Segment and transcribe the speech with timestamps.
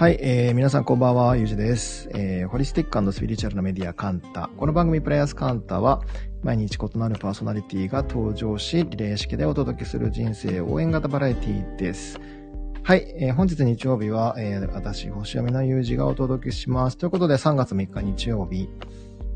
[0.00, 2.08] はい、えー、皆さんこんばんは、ゆうじです。
[2.14, 4.48] えー、ホリスティックスピリチュアルなメディアカンタ。
[4.56, 6.00] この番組プレイヤースカンタは、
[6.42, 12.18] 毎日異なるパーソナリティが登場し、リレー式でお届けする人生応援型バラエティです。
[12.82, 16.96] はい、えー、本日日曜日は、えー、私、星読みのゆうじがお届けします。
[16.96, 18.70] ということで、3月3日日曜日、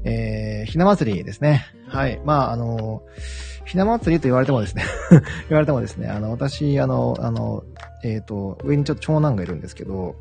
[0.04, 1.66] えー、ひな祭りですね。
[1.88, 3.02] はい、まあ、あの
[3.66, 4.84] ひな祭りと言われてもですね
[5.48, 7.64] 言われてもですね、あの、私、あの、あの、
[8.04, 10.16] えっ、ー、と、上にちょっと長男がいるんですけど、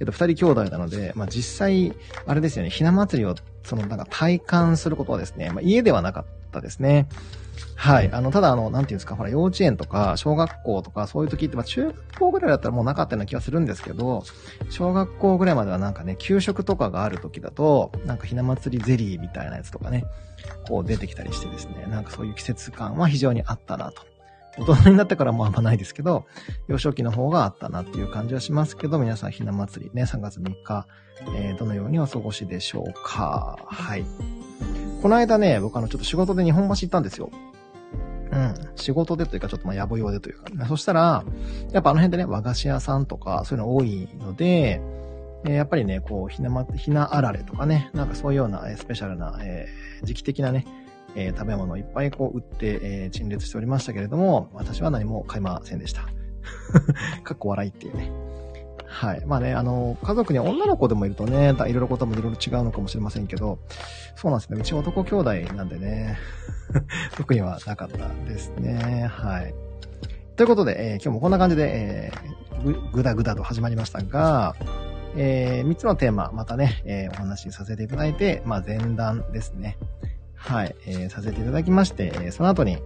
[0.00, 1.94] えっ、ー、と、二人兄弟なので、まあ、実際、
[2.26, 7.08] あれですよね、ひな祭りを、その、なんか体感することはですね、まあ、家ではなかったですね。
[7.76, 8.10] はい。
[8.12, 14.24] あの、ただあの、なんていうんですか、ほら、幼稚園とか、小学校とか、そういう時って、まあ、中学校ぐらいだったらもうなかったような気がするんですけど、
[14.68, 20.04] 小学校ぐらいまではなんかね、給食とかがある時だと、なんかひな祭りゼリーみたいなやつとかね、
[20.66, 24.02] こう出てきたりしてですね、なんかそういう季節感は非常にあったなと。
[24.60, 26.26] 大人になってからもあんまないですけど、
[26.66, 30.86] 幼少期の方があったなっていう感じはしますけど、皆さんひな祭りね、3月3日、
[31.36, 33.58] えー、どのようにお過ごしでしょうか。
[33.66, 34.04] はい。
[35.02, 37.30] この間ね、僕あのちょっと仕事で日本橋行ったんですよ。
[38.32, 38.54] うん。
[38.76, 41.24] 仕事でというか、ちょっとまあ、野暮用でというか、ね、そしたら、
[41.72, 44.80] やっぱあの辺でね、和菓子屋さんとか、そういうの多いので、
[45.44, 50.66] えー、やっぱりね、こう、ひなま、ひなあられとかね、なんかそういうような、えー、スペシャルな、えー、時期的なね、
[51.18, 56.02] えー、食べ物をいっぱいこう売って、えー、陳列しておりましたけれども、私は何も買いませんでした。
[57.24, 58.12] かっこ笑いっていうね。
[58.86, 59.26] はい。
[59.26, 63.58] まあね、あの、家族に女の子でもいるとね、いろいろこともいろいろ違うのかもしれませんけど、
[64.14, 64.60] そうなんですね。
[64.60, 66.16] うち男兄弟なんでね、
[67.16, 69.08] 特にはなかったですね。
[69.10, 69.54] はい。
[70.36, 74.54] ということで、えー、今日もこんな感じで、えー、ぐ、だぐだと始まりましたが、
[75.16, 79.76] えー、3つのテーマ、またね、えー、お話しさせていただいて、まあ、前段ですね。
[80.38, 82.78] はい、えー、させていただきまして、え、その後に、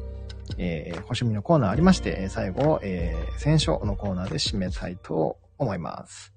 [0.59, 6.33] えー、星見のコーナーありまして、最後、えー、選書のコーナーで締めたいと思います。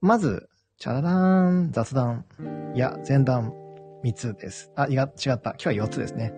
[0.00, 0.48] まず、
[0.78, 2.24] チャララーン、雑談、
[2.74, 3.52] いや、前段、
[4.02, 4.70] 3つです。
[4.76, 5.50] あ、いや、違った。
[5.62, 6.32] 今日は4つですね。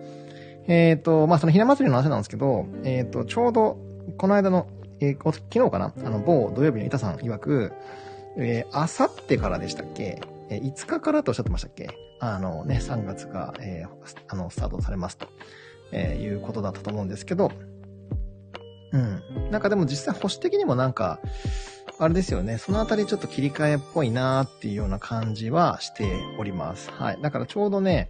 [0.67, 3.77] えっ、ー、と、まあ、そのひな祭りの話なんですけど、えっ、ー、と、ちょうど、
[4.17, 4.67] この間の、
[4.99, 5.93] えー、昨日かな？
[6.03, 7.73] あの、某土曜日の板さん曰く、
[8.37, 10.21] えー、あさってからでしたっけ？
[10.49, 11.89] え、5日からとおっしゃってましたっけ？
[12.19, 15.27] あのね、3月が、えー、あの、スタートされますと、
[15.91, 17.51] えー、いうことだったと思うんですけど、
[18.91, 19.51] うん。
[19.51, 21.19] なんかでも実際保守的にもなんか、
[21.99, 22.57] あれですよね。
[22.59, 26.91] そのあたりちょっと切り替えっぽいなーっていうような感じはしております。
[26.91, 27.21] はい。
[27.21, 28.09] だからちょうどね、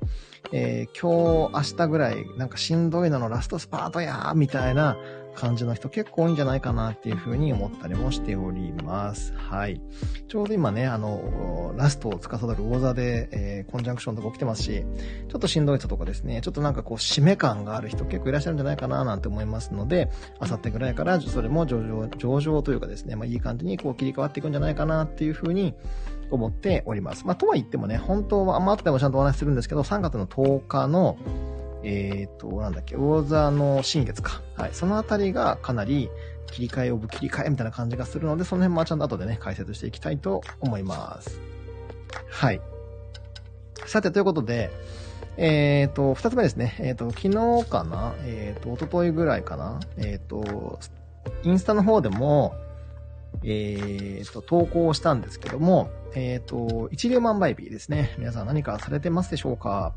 [0.51, 4.97] えー、今日、明日ぐらい、なんかしんどいののラストスパートやーみたいな
[5.37, 9.33] 感じの人結構多いんじゃないかなっていうふうに思ったりもしております。
[9.35, 9.79] はい。
[10.27, 14.83] ちょうど今ね、あの、ラストを司る大座で、えー、コンジャンクションとか起きてますし、
[15.29, 20.09] ちょっとしんどい人とかですね、ちょっとなんかこう、締め感がある人結構いらっしゃるんじゃないかななんて思いますので、
[20.39, 25.75] あさってぐらいからそれも上々、上々というかですね、まあいい感じにこう切り替わっていくんじゃないかなっていうふうに
[26.31, 27.25] 思っております。
[27.25, 31.17] まあとは言ってもね、本当は、まあ後でもちゃんとお話しするんですけど、3月の10日の、
[31.83, 34.41] えっ、ー、と、なんだっけ、魚座の新月か。
[34.55, 34.69] はい。
[34.73, 36.09] そのあたりがかなり
[36.47, 41.39] 切り替えオブ切り替えみたいな感じがするので、その辺もちゃんと後でね、解説していきたいと思います。
[42.29, 42.61] はい。
[43.85, 44.71] さて、ということで、
[45.37, 46.75] えっ、ー、と、二つ目ですね。
[46.79, 48.15] えっ、ー、と、昨日かな？
[48.25, 49.79] えっ、ー、と、一昨日ぐらいかな？
[49.97, 50.79] えっ、と、
[51.43, 52.55] インスタの方でも、
[53.43, 58.15] えっ、と、投稿したんですけども、えっ、ー、と、一粒万倍日ですね。
[58.17, 59.93] 皆さん何かされてますでしょうか？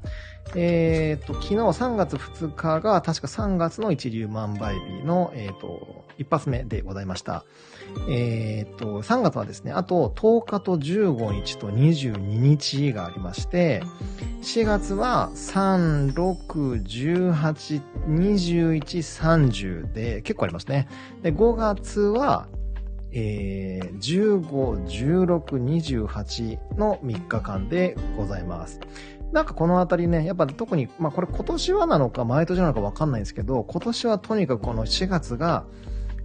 [0.55, 7.45] えっ、ー、と、昨日3月2日が確か3月の一粒万倍日の、えっ、ー、と、一発目でございました。
[8.09, 13.83] えっ、と、3月はですね、あと10日と15日と22日がありまして、
[14.43, 20.89] 4月は3、6、18、21、30で結構ありますね。
[21.23, 22.49] で、5月は
[23.13, 24.45] えー、15、
[24.87, 28.81] 16、28の3日間でございます。
[29.33, 35.65] なんかこのあたりね、やっぱ特に、まあこれ今年はなのか毎年なのかわかんないんですけど、今年はとにかくこの4月が、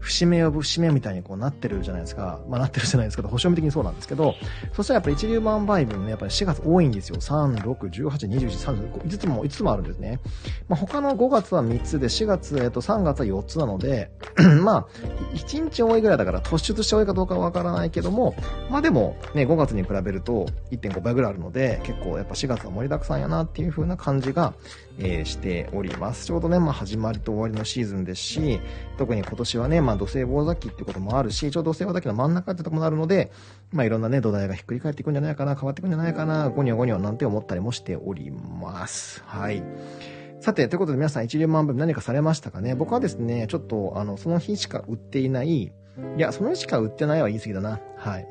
[0.05, 2.39] 節目を節目みたいにこうなってるじゃないですか。
[2.47, 4.35] まあなってるじゃないですけど、保証的にそうなんですけど、
[4.73, 7.15] そしたらやっぱり一流万倍分ね、やっぱり4月多いんですよ。
[7.15, 10.19] 3、6、18、21、35、5つも、5つもあるんですね。
[10.67, 14.11] まあ他の5月は3つで、4月、えっと3月は4つなので、
[14.61, 14.87] まあ、
[15.33, 18.35] 1日多いぐらいだから突出して多いかどうかわからないけども、
[18.69, 24.53] まあでもね、5月に比べると1.5倍ぐらいあるので、結構やっぱ4月は盛りだくさんやなっていう風な感じが、
[24.99, 26.25] えー、しております。
[26.27, 28.59] ちょうどね、まあ始まりと終わりのシーズンですし、
[28.97, 33.31] 特に今年はね、まあ土星棒崎ってこともあるし、ちょうど土星棒崎の真ん中ってとこもあるので、
[33.71, 39.23] まあいろんなね、土台がひっくり返っていくんじゃないかな、変わっていくんじゃないかな、ゴニョゴニョなんて思ったりもしております。
[39.25, 39.63] はい。
[40.41, 42.75] さて、ということで皆さん一流万分何かされましたかね？
[42.75, 45.71] 僕はですね、ちょっと、あの、その日しか売っていない、い
[46.17, 47.79] や、その日しか売ってないは言い過ぎだな。
[47.97, 48.27] はい。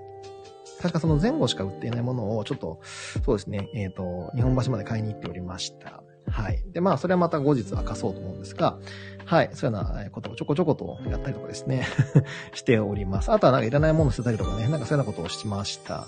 [0.80, 2.78] 確かその前後しか売っていないものを、ちょっと、
[3.24, 6.03] そうですね、えっ、ー、と、日本橋まで買いに行っておりました。
[6.28, 6.62] はい。
[6.72, 8.78] で、まあ、それはまた後日明かそうと思うんですが、
[9.24, 9.50] はい。
[9.54, 11.86] そういうようなことをちょこちょことやったりとかですね
[12.52, 13.32] しております。
[13.32, 16.06] あとはなんかいらないもの捨てたりとかね、なんかそういうようなことをしました。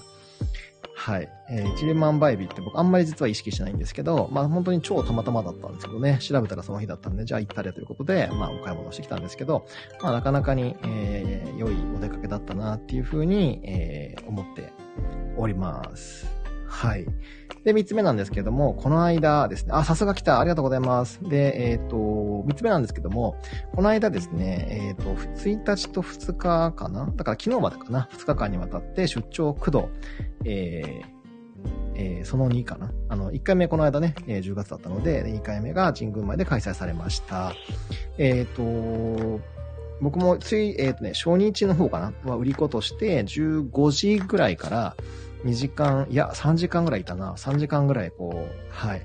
[0.94, 1.28] はい。
[1.50, 9.66] えー、一連万倍日って僕あんまり実は意識しないんですけど、まあ本当に超たまたまだったんですけどね、調べたらその日だったんで、じゃあ行ったれということで、まあお買い物してきたんですけど、
[10.02, 14.72] まあなかなかに、えー、良いお出かけだったなっていうふうに、えー、思って
[15.36, 16.26] おります。
[16.66, 17.06] はい。
[17.66, 20.38] で、三つ目なんですけども、この間ですね、あ、さすが来た。
[20.38, 21.18] ありがとうございます。
[21.24, 23.34] で、えっ、ー、と、三つ目なんですけども、
[23.74, 27.06] この間ですね、えっ、ー、と、1日と2日かな？
[27.16, 29.88] だから昨日までかな ?2 日間にわたって出張9度、
[30.44, 31.16] えー、
[31.96, 32.92] えー、その2かな？
[33.08, 37.52] あの、1回目この間ね、えー、10月だったので、2回目が神宮前で開催されました。
[38.16, 39.40] えっ、ー、と、
[40.00, 42.30] 僕もつい、えっ、とね、初日の方かな？
[42.30, 44.96] は売り子として、15時ぐらいから、
[45.46, 47.34] 2時間、いや、3時間ぐらいいたな。
[47.34, 49.02] 3時間ぐらい、こう、はい。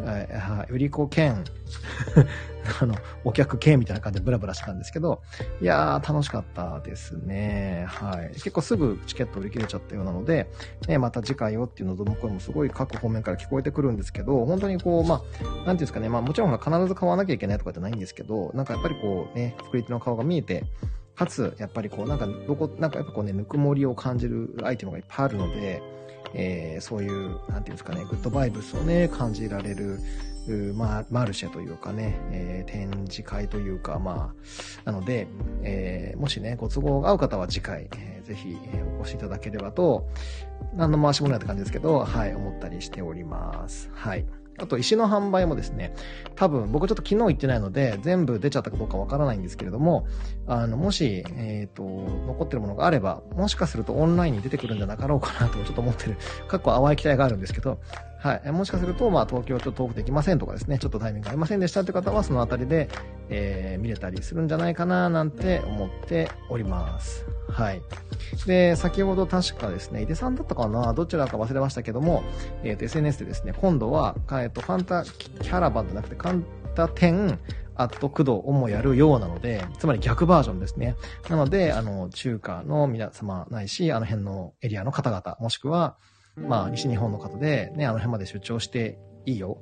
[0.00, 1.42] はい、売り子兼
[2.80, 2.94] あの、
[3.24, 5.22] お客兼みたいな感じでブラブラしたんですけど、
[5.60, 7.86] いやー、楽しかったですね。
[7.88, 8.30] はい。
[8.34, 10.48] 結構すぐチケット売り切れちゃったようなので、
[10.86, 20.64] ね、また次回よっていうのどの声もすごい各方面から聞こえてくるんですけど、本当にこう、まあ、なんていうんですかね、まあもちろん必ず買わなきゃいけないとかじゃないんですけど、なんかやっぱりこうね、作り手の顔が見えて、
[21.18, 25.82] かつ、やっぱりこう、なんか、どこ、なんかやっぱこうね、ぬくもりを感じるアイテムがいっぱいあるので、
[26.32, 29.98] えー、そういう、なんていうんですかね、グッドバイブスをね、感じられる、
[30.74, 34.32] まあ、マルシェというかね、えー、展示会というか、ま
[34.86, 35.26] あ、なので、
[35.62, 40.08] えー、もしね、ご都合が合う方は次回、えー、ぜひ、え、お越しいただければと、
[40.74, 43.90] 何の回し物やって感じですけど、はい、思ったりしております。
[43.92, 44.24] はい。
[44.58, 45.94] あと石の販売もですね、
[46.34, 50.06] 多分僕ちょっと昨日行ってないので全部出ちゃったかどうかわからないんですけれども、
[50.46, 51.82] あの、もし、えっ、ー、と、
[52.26, 56.16] 残ってるものがあれば、もしかするとオンラインに出てくるんじゃなかろうかなとちょっと思ってる、
[56.48, 57.78] かっこ淡い期待があるんですけど、
[58.18, 58.52] はい。
[58.52, 62.88] もしかすると、まあ、東京ちょっと遠くできませんとかですね、ちょっとタイミングありませんでしたって方は、そのあたりで、
[63.28, 67.37] えー、見れたりするんじゃないかな、なんて思っております。
[67.48, 67.82] はい。
[68.46, 70.92] で、先ほど確かですね、井出さんだったかな？
[70.92, 72.22] どちらか忘れましたけども、
[72.62, 77.38] えっ、ー、と、SNS でですね、今度は、えっ、と、ファンタキャラバンじゃなくて、カンタ店、
[77.78, 80.96] アット駆動をもやるようなので、つまり逆バージョンですね。
[81.28, 85.96] なので、あの、中華の皆様ないし、あの辺のエリアの方々、もしくは、
[86.36, 89.58] まあ、西日本の方で、ね、あの辺まで出張していいよ。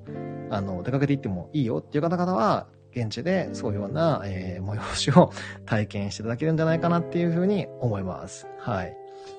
[0.51, 5.31] あの、出かけていってもいいよっていう方々は、現地でそういうような、えー、催しを
[5.67, 8.47] 体験していただけるんじゃないかなっていうふうに思います。
[8.59, 8.97] はい。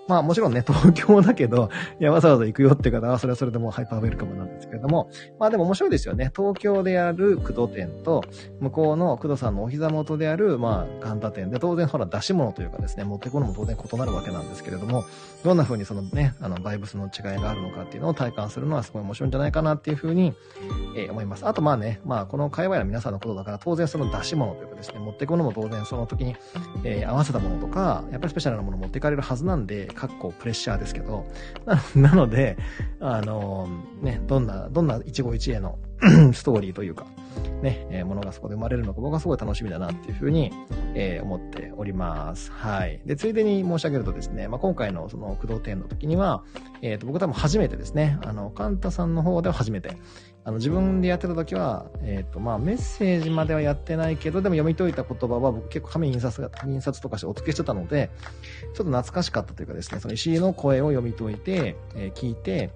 [0.07, 1.69] まあもちろんね、東京だけど、
[2.00, 5.09] いや、わざわざ行くよって方は、それはそれでもハイパーウェルカムなんですけれども、
[5.39, 6.31] まあでも面白いですよね。
[6.36, 8.24] 東京である工藤店と、
[8.60, 15.03] 向こうの工藤さんのお膝元である、まあ、神田店で、当然ほら出し物というかですね、持ってくるのも当然異なるわけなんですけれども、
[15.43, 20.34] どんな風にそのね、あの、バイブスの違いがあるのかっていうのを体感するのはすごい面白いんじゃないかなっていう風に、
[20.96, 21.46] えー、思います。
[21.46, 26.36] あとまあね、まあこの界隈の皆さんのことだから、当然その出し物というかですね、持ってくるのも当然その時に、
[26.84, 31.25] えー、合わせたものとか、やっぱりスペシャルなもの持っていかれるはずなんで、かっこプレッシャーですけど、
[31.96, 32.56] なので、
[33.00, 33.68] あの、
[34.01, 35.80] ね、どんな、どんな一期一会の
[36.32, 37.08] ストーリーというか、
[37.62, 40.51] ね、えー、ものがそこで生まれるのか僕はすごい楽しみだなっていうふうに、
[40.94, 42.51] えー、思っております。
[42.51, 43.01] はい。
[43.06, 46.44] で、ついでに申し上げるとですね、まあ、今回のその駆動展の時には、
[46.84, 49.98] えっ、ー、と、僕多分初めてですね、あの、カンタさんの方では初めて、
[50.48, 58.10] あの、自分でやってた時は、え、ー、と、まあ、メッセージまではやってないけど、でも読み解いた言葉は僕結構紙印刷、印刷とかしてお付けしてたので、
[58.62, 62.70] ちょっと懐かしかったというかですね、その石井の声を読み解いて、えー、聞いて、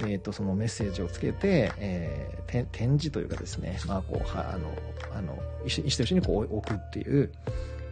[0.00, 4.70] え、ー、と、そのメッセージをつけて、えー、展示というかですね、まあ、こう、は、あの、
[5.16, 7.32] あの、石と一緒にこう置くっていう、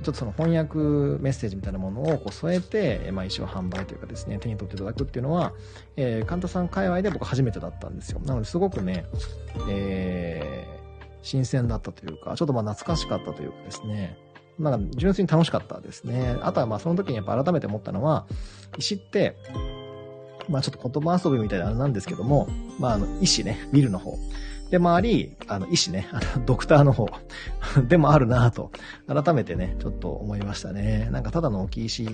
[0.02, 0.78] ちょっとその翻訳
[1.22, 5.52] メッセージみたいなものをこう添えて、まあ、石を販売というかですね、手に取っていただくっていうのは、
[5.96, 8.20] えー、カンタさん界隈で僕初めてだったんですよ。
[8.20, 9.06] なので、すごくね、
[9.70, 14.18] えー、新鮮だったというか、ちょっとまあ懐かしかったというかですね、
[14.58, 16.36] なんか純粋に楽しかったですね。
[16.42, 18.26] あとはまあその時にやっぱ改めて思ったのは、
[18.78, 19.36] 石って、
[20.48, 24.18] まあちょっと言葉遊びみたいなあれなんですけども、まああの、石ね、ビルの方。
[24.72, 27.06] で周り、あの、医師ね、あの、 ドクターの方
[27.88, 28.72] でもあるなぁと、
[29.06, 31.10] 改めてね、ちょっと思いましたね。
[31.12, 32.08] なんかただの大きい石、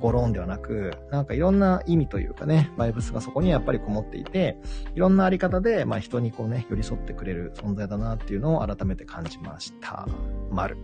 [0.00, 4.56] ゴローンではなく、なんかいろんな意味というかね、バイブスがそこにやっぱりこもっていて、
[4.94, 10.06] いろんなあり方で、まあ人にこうね、寄り添ってくれる存在だなっていうのを改めて感じました。
[10.48, 10.76] 丸。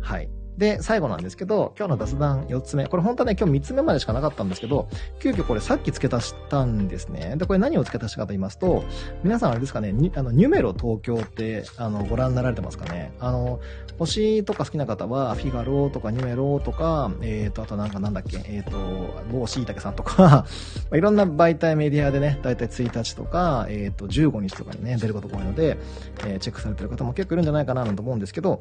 [0.00, 0.28] はい。
[0.60, 2.86] で、最後なんですけど、今日の雑談4つ目。
[2.86, 4.88] これ本当はね、今日3つ目までしかなかったんですけど、
[5.18, 7.34] 急遽これさっき付け足したんですね。
[7.38, 8.84] で、これ何を付け足したかと言いますと、
[9.24, 13.10] 皆さんあれですかね、あの、ニュメロ東京って、あの、ご覧になられてますかね。
[13.20, 13.58] あの、
[13.98, 20.44] 星とか好きな方は、フィガロとかニュメロとか、えっ、ー、と、あとなんかなんだっけ、えっ、ー、と、某しいたけさんとか
[20.92, 25.78] いろんな媒体メディアでね、だいたい1日とか、えっ、ー、と、15日とかにね、出ることが多いので、
[26.26, 28.60] えー、チェックされてる方も結構いるんじゃないかなと思うんですけど、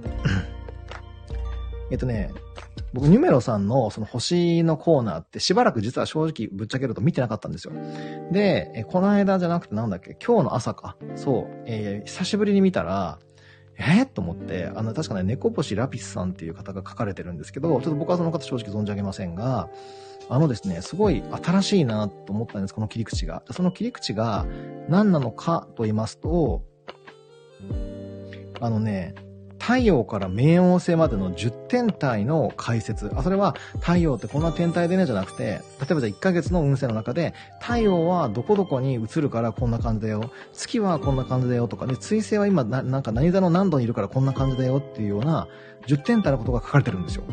[1.92, 2.32] えっとね、
[2.94, 7.74] 僕、ニュメロさんのその星のコーナーってしばらく実は正直ぶっちゃけると見てなかったんですよ。
[8.32, 10.98] で、えこの間じゃなくてなんだっけ、今日の朝か。
[11.16, 13.20] そう、えー、久しぶりに見たら、
[13.78, 19.70] えー、と思って、あの、確かね、猫星ラピスさんっていう方が書かれてるんですけど、ちょっと僕はその方正直存じ上げませんが、
[20.28, 23.42] あのですね、すごい新しいなと思ったんです、この切り口が。
[23.52, 24.46] その切り口が
[24.90, 26.64] 何なのかと言いますと、
[28.60, 29.16] あのね、
[29.70, 33.12] 太陽から冥王星までの10天体の解説。
[33.14, 35.60] あ、それは太陽ってこんな天体でねじゃなくて、例
[35.92, 40.32] えばじゃあ1ヶ月の運勢の中で、太陽はどこどこに移るからこんな感じだよ。
[40.54, 45.48] 月はこんな感じだよとかね、水星は今ななんか何座の何度にいるからこんな感じだよっていうような
[45.86, 47.24] 10天体のことが書かれてるんですよ。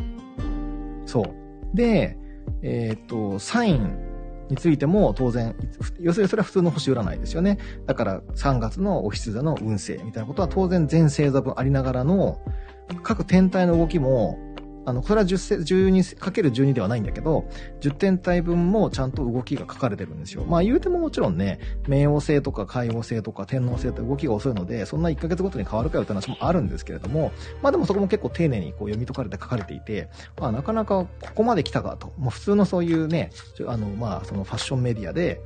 [1.07, 1.75] そう。
[1.75, 2.19] で、
[2.61, 4.06] えー、っと、サイン
[4.49, 5.55] についても当然、
[5.99, 7.57] 要するにそれは普通の星占いですよね。
[7.85, 12.39] だから3月のお羊座の運勢みたいなことは当然全星座分ありながらの
[13.03, 14.39] 各天体の動きも
[14.87, 17.43] あの、これは10 12かける12ではないんだけど、
[17.81, 20.45] 10点体分もちゃんと動きが書かれてるんですよ。
[20.45, 30.07] まあ言うてももちろんね、冥王星とか海王星とか天王星って動きが遅いので、そんな1ヶ月ごとに変わるかよって話もあるんですけれども、まあでもそこも結構丁寧にこう読み解かれて書かれていて、
[30.39, 32.13] まあなかなかここまで来たかと。
[32.17, 33.31] もう普通のそういうね、
[33.67, 35.41] あの、まあそのファッションメディアで、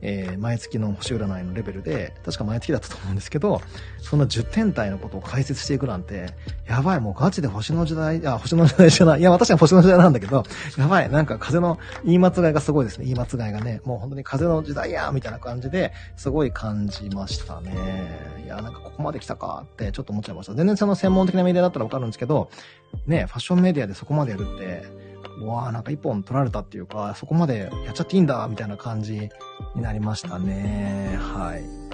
[0.00, 3.60] えー、毎月の星占いのレベルで、確か毎月だったと思うんですけど、
[4.00, 6.26] そんな10天体のことを解説していくなんて、
[6.66, 9.20] やばい、もうガチで星の時代、あ、星の時代じゃない。
[9.20, 10.44] いや、私は星の時代なんだけど、
[10.76, 13.06] やばい、なんか風の言い間違いがすごいですね。
[13.06, 13.80] 言い間違いがね。
[13.84, 17.74] もう本当に風の時代やみたいな感じで、すごい感じましたね。
[18.44, 20.54] いや、なんかここまで来たかってちょっと思っちゃいました。
[20.54, 22.50] 全然その専門的なメディアだったらわかるんですけど、
[23.06, 25.07] ね、ファッションメディアでそこまでやるって、
[25.40, 29.30] うわあなんか一本取られたっていうか、そこまでやっちゃっていいんだ、みたいな感じ
[29.74, 31.18] になりましたね。
[31.20, 31.88] はい。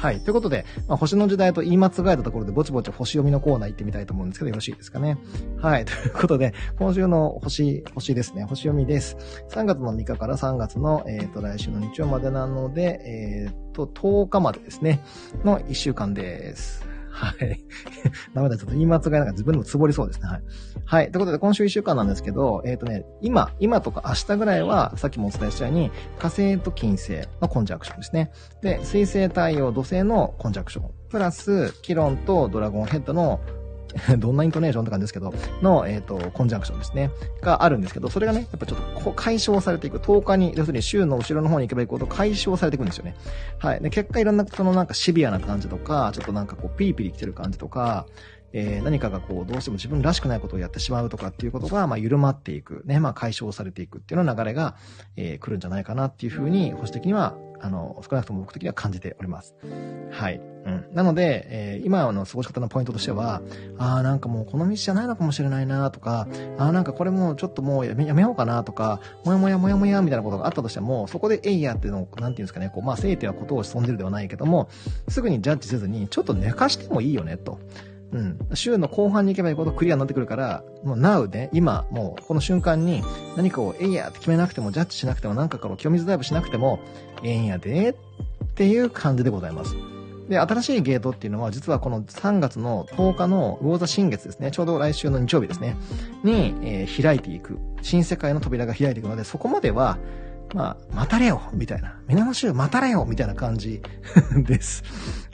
[0.00, 0.20] はい。
[0.20, 5.18] ということで、まあ、星の時代と言い間違えたところでぼちぼち星読みのコーナー行ってみたいと思うんですけど、よろしいですかね。
[5.58, 5.84] はい。
[5.84, 8.44] ということで、今週の星、星ですね。
[8.44, 9.18] 星読みです。
[9.50, 15.00] 3月の3日から3月の、えっ、ー、と、来週の日曜までなので、えっ、ー、と、10日までですね、
[15.44, 16.89] の1週間です。
[17.10, 17.64] はい。
[18.34, 20.28] ダメだ、ちょっと言い間違いながら自分でもつぼりそうですね。
[20.28, 20.42] はい。
[20.84, 21.10] はい。
[21.10, 28.30] ということで、今週1週間なんですけど、えっ、ー、とね、今、今とか明日ぐらいは、さっきもお伝えしたように、火星と金星のコンジャクションですね。
[28.62, 30.90] で、水星、太陽、土星のコンジャクション。
[31.08, 33.40] プラス、キロンとドラゴンヘッドの
[34.18, 35.32] どんなイントネーションって感じですけど、
[35.62, 37.10] の、えっ、ー、と、コンジャンクションですね。
[37.42, 39.98] があるんですけど、それがね、やっぱちょっと解消されていく。
[39.98, 43.14] 10日に、要するに週の後ろの方に行けば行くほど解消されていくんですよね。
[43.58, 43.80] はい。
[43.80, 48.06] で、結果いろんな、そのなんかシビアな感じとか、ちょっとなんかこう、ピリピリ来てる感じとか、
[48.52, 52.82] えー、何かがこう、どうしても自分らしくないことをやってしまうとかっていうことが、まあ、緩まっていく。
[52.84, 54.76] ね、まあ、解消されていくっていうような流れが、
[55.16, 59.54] えー、来るんじゃないかなっていうふうに、保守的にはあの、少なくとも僕的には感じております。
[60.10, 60.40] はい。
[60.66, 60.84] うん。
[60.92, 63.40] なので、えー、今の過ごし方のポイントとしては、
[63.78, 74.68] ああ、なんかもうこの道じゃないのかもしれないなとか、ああ、なんかこれもちょっともうやめやめようかなとか、もやもやもやもやみたいなことがあったとしても、そこでえいやっていうのを、なんていうんですかね、こう、まあ、せいてはことを潜んでるではないけども、
[75.08, 77.58] すぐにジャッジせずに、ちょっと寝かしてもいいよね、と。
[78.12, 78.38] うん。
[78.54, 83.02] 週の後半に行けばいいほどクリアになってくるから、もう now で、今、もうこの瞬間に
[83.36, 86.80] 何かをえいやって決めなくても、ジャッジしなくても、なんかから清水ダイブしなくても、
[87.22, 87.94] ええんやで、っ
[88.54, 89.74] ていう感じでございます。
[90.28, 94.52] で、新しいゲートっていうのは、実はこの3月の10日の魚座新月ですね。
[94.52, 95.76] ちょうど来週の日曜日ですね。
[96.22, 97.58] に、えー、開いていく。
[97.82, 99.98] 新世界の扉が開いていくので、そこまでは、
[100.54, 102.00] まあ、待たれよみたいな。
[102.06, 103.82] 皆の週待たれよみたいな感じ
[104.46, 104.84] です。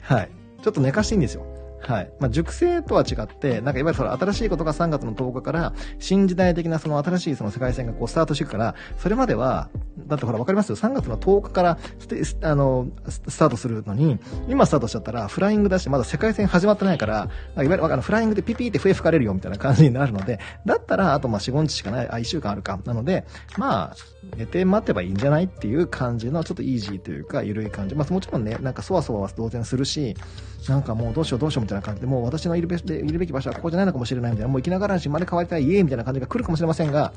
[0.01, 0.29] はい。
[0.63, 1.45] ちょっと寝かしていいんですよ。
[1.79, 2.11] はい。
[2.19, 9.69] まあ、熟成とは違って、なんかいわゆるその新しいことが3月の10日から新時代的なその新しいその世界線がこうスタートしていくから、それまでは、
[10.07, 10.75] だってほらわかりますよ。
[10.75, 22.79] 3月の10日からスあの、スタートするのに、今スタートしちゃったらフライングだし、まだ世界線始まってないから、いわゆるあのフライングでピピーって笛吹かれるよみたいな感じになるので、だったらあとまあ4、5日しかない、あ、1週間あるか。
[22.85, 23.25] なので、
[23.57, 23.95] まあ、
[24.35, 27.95] 寝て待てばいいんじゃないっていう感じのちょっとイージーというか、緩い感じ。
[27.95, 30.15] まあもちろんね、なんかそわそわは当然するし、
[30.67, 37.13] なんかもうどうしようどうしようみたいな感じで、もう私のいるべいるべき場所はここじゃないのかもしれないみたいな、もう生きながらしまで変わりたい家みたいな感じが来るかもしれませんが、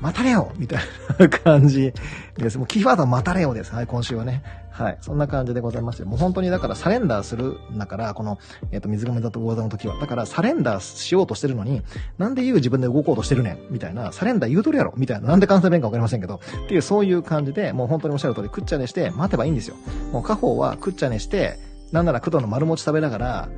[0.00, 0.82] 待たれよみたい
[1.18, 1.92] な感じ
[2.36, 2.58] です。
[2.58, 3.72] もうキーワードは待たれよです。
[3.74, 4.42] はい、今週はね。
[4.78, 4.98] はい。
[5.00, 6.06] そんな感じでございますよ。
[6.06, 8.38] もう本当にだからサレンダーするんだから、この、
[8.70, 9.98] えっ、ー、と、水亀座と魚座の時は。
[9.98, 11.82] だからサレンダーしようとしてるのに、
[12.16, 19.74] なんで言う自分で動こうとしてるねんみたいな、サレンダー言うとるやろみたいな、なんで関西弁かわかりませんけど、っていうそういう感じで、もう本当におっしゃる通り、クッチャネして、待てばいいんですよ。
[20.12, 21.58] もう家宝はクッチャネして、
[21.90, 23.48] なんなら工藤の丸餅食べながら、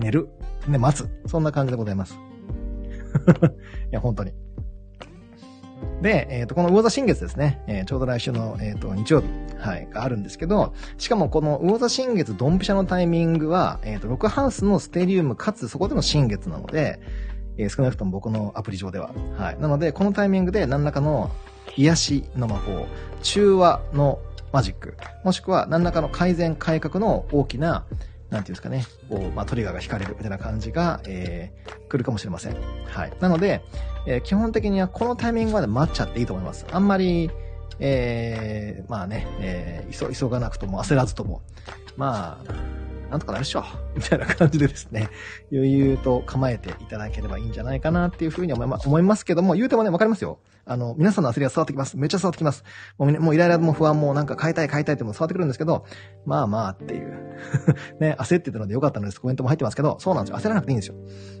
[0.00, 0.28] 寝る。
[0.66, 1.08] ね、待つ。
[1.28, 2.18] そんな感じでございます。
[3.92, 4.32] いや、本当に。
[6.02, 17.00] で、えっ、ー、と、この魚座新月ですね、えー、ちょうど来週の、えっ、ー、と、日曜日、はい、があるんですけど、しかもこの魚座新月ドンピシャのタイミングは、えっ、と、6ハウスのステリウムかつそこでの新月なので、
[17.56, 19.12] え少なくとも僕のアプリ上では。
[19.38, 19.60] はい。
[19.60, 21.30] なので、このタイミングで何らかの
[21.76, 22.86] 癒しの魔法、
[23.22, 24.18] 中和の
[24.52, 27.84] マジック、もしくは何らかの改善改革の大きな、
[28.34, 32.56] なんていうんですかね、こう、まあ、トリガーが引かれるみたいな感じが、えー、来るかもしれません。
[32.84, 33.12] はい。
[33.20, 33.62] なので、
[34.06, 36.66] えー、基本的にはこのタイミングまで待っちゃっていいと思います。
[36.72, 37.30] あんまり、
[37.78, 41.42] えー、まあね、えー、急、急がなくとも焦らずとも、
[41.96, 42.52] まあ、
[43.08, 43.64] なんとかなるっしょ。
[43.94, 45.08] みたいな感じでですね、
[45.52, 50.40] 余裕と構えていただければいいんじゃないかなっていうふうに思いま、思いますけども、言うてもね、わかりますよ。
[50.66, 51.96] あの、皆さんの焦りは伝わってきます。
[51.96, 52.64] めっちゃ伝わってきます。
[52.98, 55.84] もう、もうイライラも不安もなんか変えたい変えたいっても伝わってくるんですけど、
[56.24, 57.24] まあまあっていう。
[58.00, 59.20] ね、焦ってたのでよかったのです。
[59.20, 60.38] コメントも入ってますけど、そうなんですよ。
[60.38, 60.94] 焦らなくていいんですよ。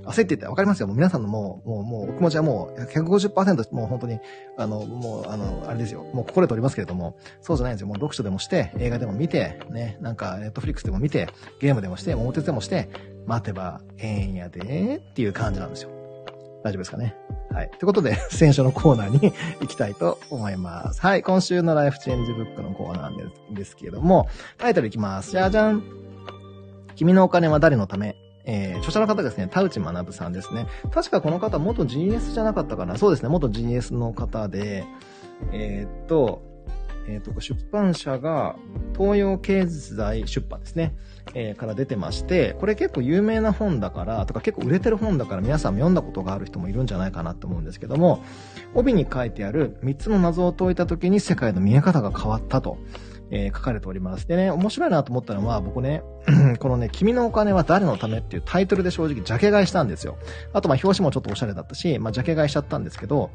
[0.04, 0.86] 焦っててわかりますよ。
[0.86, 4.18] もう皆さんのもう、もう、もう、お気持ちはもう150%、もう本当に、
[4.58, 6.04] あの、もう、あの、あれですよ。
[6.12, 7.86] もう心で通りますけれども、そうじゃないんですよ。
[7.86, 11.28] もう読書でもして、映画でも見て、ね、なんか、ネットフリックスでも見て、
[11.60, 12.88] ゲームでもして、桃鉄でもして、
[13.26, 15.93] 待てばええんやでっていう感じなんですよ。
[16.64, 17.14] 大丈夫ですかね。
[17.52, 17.70] はい。
[17.70, 21.00] ということで、 選書のコーナーに 行きたいと思います。
[21.02, 21.22] はい。
[21.22, 25.30] 今週のライフチェンジブックのコーナーですですけれども、タイトルいきます。
[25.30, 25.84] じゃじゃん。
[26.96, 28.16] 君のお金は誰のため？
[28.46, 30.66] えー、著者の方ですね、田内学さんですね。
[30.90, 32.96] 確かこの方、元 GS じゃなかったかな？
[32.96, 34.84] そうですね、元 GS の方で、
[35.52, 36.42] えー、っと、
[37.06, 38.56] えっ、と、出版社が、
[38.96, 40.94] 東洋経済出版ですね。
[41.34, 48.22] えー、から出てまして、これ結構有名な本だから、とか結構売れてる本だから皆さんも読んだことがある人もいるんじゃないかなと思うんですけども、
[48.74, 52.78] 帯に書いてある3つの謎を解いた時に世界の見え方が変わったと。
[53.30, 54.28] えー、書かれております。
[54.28, 56.02] でね、面白いなと思ったのは、僕ね、
[56.60, 60.18] このね、君のお金は誰のためっていうタイトルで正直ジャケ買いしたんですよ。
[60.52, 63.30] あと、ま、表紙もちょっとおしゃれだったし、まあ、ジャケ買いしちゃったんですけど、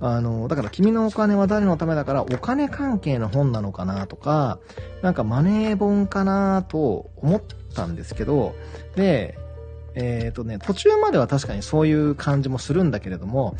[0.00, 4.58] あの、だから君のお金は誰のためだからお金関係の本なのかなとか、
[5.02, 7.42] なんかマネー本かなと思っ
[7.74, 8.54] たんですけど、
[8.94, 9.38] で、
[9.94, 13.56] えっ、ー、とね、途中までは確かにそういう感じもするんだけれども、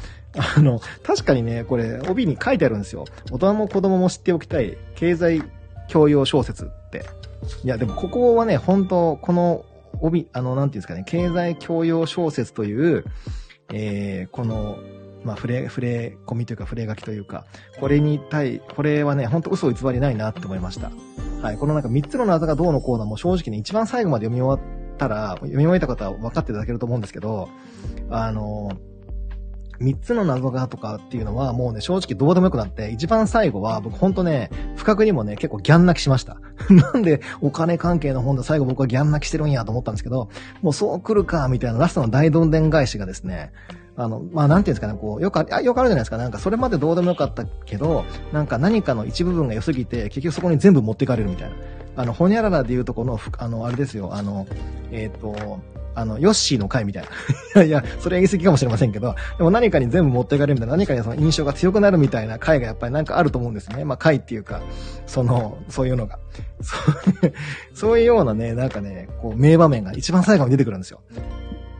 [0.57, 3.07] あの、確かにね、これ、帯に書いてあるんですよ。
[3.33, 5.43] 大人も子供も知っておきたい、経済
[5.89, 7.07] 教養小説って。
[7.65, 9.65] いや、でもここはね、本当この
[10.01, 13.05] 帯、あの、なんていうんですかね、経済教養小説という、
[13.73, 14.79] えー、この、
[15.27, 17.45] まあ、触れ、触れ込みというか、触れ書きというか、
[17.81, 20.91] これに対、これはね、ほんと嘘を偽りないなって思いました。
[21.43, 21.59] はい。
[21.59, 27.49] このなんか3つの謎がどうのコーナーも正直ね、一番最後まで読み終わったら、読み終えた方は分かっていただけると思うんですけど、
[28.09, 28.71] あの
[29.81, 36.39] 3つの謎がとかっていうのはもうね、正直どうでもよくなって、一番最後は僕ほんとね、不覚にもね、結構ギャン泣きしました。
[36.71, 40.29] なんでお金関係の本で最後僕はギャン泣きしてるんやと思ったんですけど、
[40.63, 43.53] もうそう来るか、みたいなラストの大どんでん返しがですね、
[43.97, 46.17] あの、まあ、なんていうんですかね、こう、よくあ、よくあるじゃないですか。
[46.19, 51.57] なんか、それまでどうでもよかったけど、なんか何かの一部分が良すぎて、結局そこに全部持っていかれるみたいな。
[51.97, 54.47] あの、ほにゃららで言うとこの、あの、あれですよ、あの、
[54.91, 55.61] えっ、ー、と、
[55.95, 57.05] あの、ヨッシーの回みたい
[57.55, 57.63] な。
[57.65, 63.83] いや、それ言い過ぎかもしれませんけど、でも何かに全部持っていかれるみたいな、何かにその印象が強くなるみたいな回がやっぱりなんかあると思うんですね。
[63.87, 64.61] まあ回っていうか、
[65.07, 66.19] その、そういうのが。
[66.61, 67.33] そう
[67.73, 71.01] そういうようなね、なんかね、こう、名場面が一番最後に出てくるんですよ。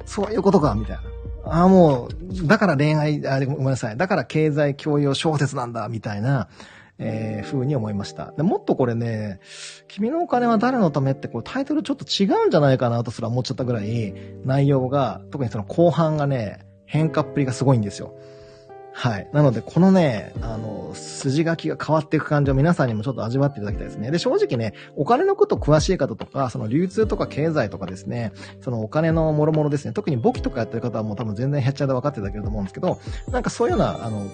[0.07, 1.03] そういうことか、みたいな。
[1.49, 3.97] ああ、もう、だから恋愛、あ、ごめんなさい。
[3.97, 6.49] だから経済教養小説なんだ、みたいな、
[6.99, 8.33] えー、風に思いました。
[8.33, 9.41] でもっとこれね、
[9.89, 18.15] 君のお金は誰のためってこうタイトルちょっと違うんじゃないかなとすら思っちゃったぐらい、内容が、特にその後半がね、変化っぷりがすごいんですよ。
[18.99, 19.29] はい。
[19.35, 24.11] なので、このね、あの、筋書きが変わっていく感じを皆さんにもちょっと味わっていただきたいですね。
[24.11, 28.33] で、正直ね、お金のこと詳しい方とか、その流通とか経済とかですね、
[28.63, 32.99] そのお金の諸々ですね、特に簿記とかやってる方はもう多分全然減っちゃうで分かっていただけると思うんですけど、
[33.31, 34.27] なんかそういうような、あの、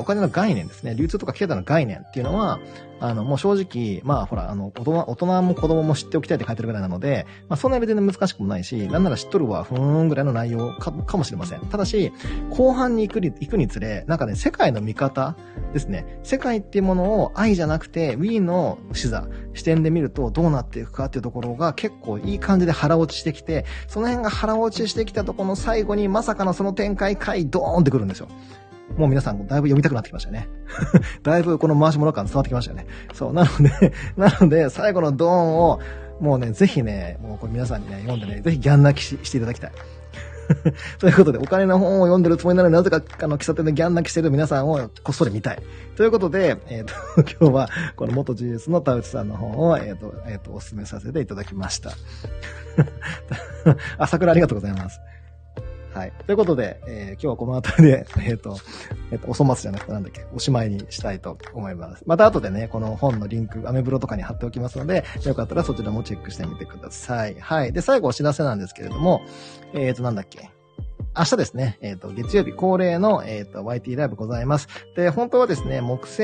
[0.00, 2.58] お金の概念ですね、流通とか経済の概念っていうのは、
[3.00, 11.60] あの、もう正直、まあほら、あの、大人、大人も子供も知っておきたいって書いてるぐらいなので、まあそんな別に難しくもないし、なんなら知っとるわ、ふーんぐらいの内容か、かもしれません。
[11.60, 12.12] ただし、
[12.50, 15.36] 後半に行くに、行くにつれ、なんかね、世界の見方
[15.72, 16.20] ですね。
[16.22, 28.28] 世界っていうものを愛じゃなくて、Wii の視座、視点で見るとどうなっていくかっていうところが結構いい感じで腹落ちしてきて、その辺が腹落ちしてきたとこの最後にまさかのその展開回ドーンってくるんですよ。
[28.96, 30.48] もう皆さんだいぶ読みたくなってきましたよね。
[31.22, 32.86] だいぶこの回し物感伝わってきましたよね。
[33.12, 35.80] そう、なので、 なので、最後のドーンを、
[36.20, 39.72] もうね、ぜひね、もうこれ皆さんにね、読んでね、ぜひギャン泣きししていただきたい。
[40.98, 45.62] ということで、お金の本を読んでるつもりなのになぜか、あの、喫茶店でギャン泣きしてる皆さんをこっそり見たい。
[45.96, 46.94] ということで、えっ、ー、と、
[47.40, 51.90] 今日は、この元 GS の田内さんの本を、えっ、ー、と、えっ、ー、と、お勧めさせていただきました。
[53.98, 55.00] あ、桜ありがとうございます。
[55.98, 56.12] はい。
[56.26, 58.56] ということで、えー、今日はこの辺りで、 えっ、ー、と、
[59.10, 62.04] えっ、ー、と、お粗末じゃなくてなんだっけ、おしまいにしたいと思います。
[62.06, 67.34] また後でね、この本のリンク、アメブロとかに貼っておきますので、よかったらそちらもチェックしてみてください。
[67.40, 67.72] はい。
[67.72, 69.22] で、最後お知らせなんですけれども、
[69.74, 70.50] えっ、ー、と、なんだっけ。
[71.16, 74.68] 明日ですね、えっ、ー、と、月曜日恒例の、えっ、ー、と、YT ライブございます。
[74.94, 76.22] で、本当はですね、木星、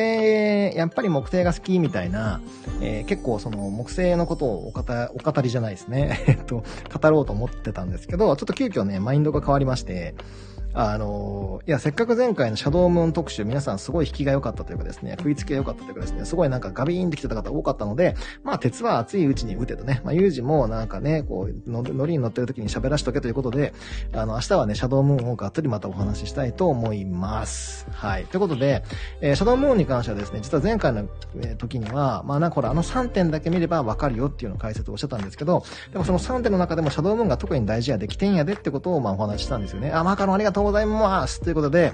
[0.76, 2.40] やっぱり木星が好きみたいな、
[2.80, 6.62] えー、結構その木星のことをお語お語りじゃないですね、 えっと、
[7.00, 10.14] 語ろうと思ってたんですけど、ちょっと急遽ね、マインドが変わりまして、
[10.76, 23.72] あの、いや、せっかく前回のシャドウムーン特集、皆さんすごい引きが良かったというかですね、食いつきが良かったというかですね、すごいなんかガビーンってきてた方多かったので、まあ、鉄は熱いうちに打てとね、まあ、ユージもなんかね、こう、の、乗りに乗ってる時に喋らしとけということで、
[24.12, 27.86] あの、明日はね、シャドウムーンをがっつりまたお話ししたいと思います。
[27.92, 28.24] はい。
[28.26, 28.82] ということで、
[29.20, 31.08] えー、シャドウムーンに関してはですね、実は前回の、
[31.56, 39.92] 時には、まあ、なんかほら、あの3点だけ見ればわかるよっていうの解説をおっしてたんですけど、でもその3点の中でもシャドウムーンが特に大事やで、起点やでってことをまあお話ししたんですよね。
[39.92, 41.40] あ、マカロンありがとうございます。
[41.40, 41.92] ということで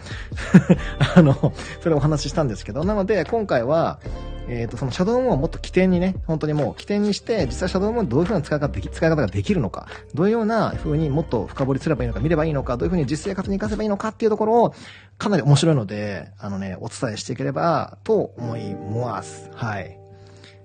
[1.15, 4.01] あの、それをお話ししたんですけど、なので、今回は、
[4.49, 14.75] えっ、ー、と、そのシャドウムーンをもっと起点にね、本当にもう起点にして、実際シャドウムーンどういう風な使い方でき、使い方ができるのか、どういうような風にもっと深掘りすればいいのか、見ればいいのか、どういう風に実生活に活かせばいいのかっていうところを、
[15.19, 19.51] かなり面白いので、あのね、お伝えしていければと思います。
[19.55, 20.00] はい。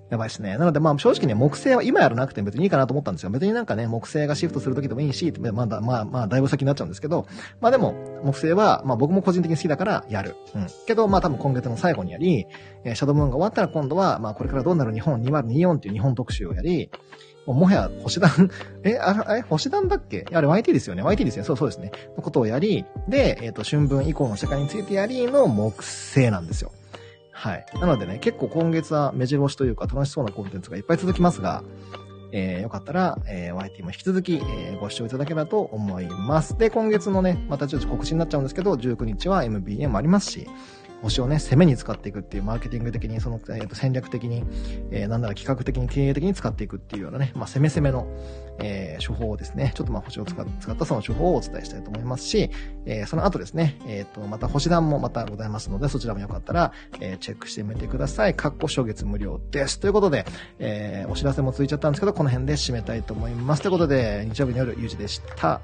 [0.08, 0.56] やばいですね。
[0.56, 3.30] なのでまあ正直ね、木星は今やらなくても別にいいかなと思ったんですよ。
[3.30, 7.26] 別になんかね、木星がシフトするときでもいいし、まだ、まあまあだいぶ先になっちゃうんですけど、
[7.60, 10.36] まあでも、木星は、まあ僕も個人的に好きだからやる。
[10.54, 10.66] うん。
[10.86, 12.46] けどまあ多分今月の最後にやり、
[12.84, 16.90] えー、シャドウムーンが終わったら今度は、まあこれからどうなる日本2024っていう日本特集をやり、
[17.46, 18.50] ももはや星団
[18.82, 20.26] え、あれ、星団だっけ？
[20.32, 21.92] あれ YT ですよね ?YT ですねそうそうですね。
[22.16, 26.72] のことをやり、で、えっ、ー、と、春分以降の世界についてやりの木星なんですよ。
[27.36, 27.66] はい。
[27.78, 31.62] なのでね、結構今月は目白押しというか楽しそうなコンテンツがいっぱい続きますが、
[32.32, 36.56] えー、よかったら、えー、YT も引き続き、えー、ご視聴いただければと思います。
[36.56, 40.48] で、今月のね、またちょっと告知になっちゃうんですけど、19日は MBA もありますし、
[41.02, 44.44] 星をね、攻めに使っていくっていう、マーケティング的に、その、えー、と戦略的に、
[44.90, 48.06] えー、なんだら企画的に、経営的に使っていくっていうようなね、まあ、攻め攻めの、
[48.58, 52.50] えー、手法をですね、ちょっとまあ、星を使ったその手法をお伝えしたいと思いますし、
[52.86, 58.34] えー、その後ですね、えっ、ー、と、また星段もまたございますので、そちらもよかったら、えー、チェックしてみてください。
[58.34, 59.78] かっこ初月無料です。
[59.78, 60.24] ということで、
[60.58, 63.62] えー、お知らせもついちゃったんですけど、この辺で締めたいと思います。
[63.62, 65.60] ということで、日曜日の夜、ゆうじでした。